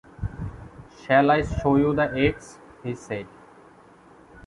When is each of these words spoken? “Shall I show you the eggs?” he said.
“Shall 0.99 1.29
I 1.29 1.43
show 1.43 1.75
you 1.75 1.93
the 1.93 2.11
eggs?” 2.17 2.57
he 2.81 2.95
said. 2.95 3.27